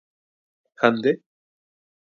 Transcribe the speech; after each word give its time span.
Ha 0.79 0.87
nde? 0.95 1.11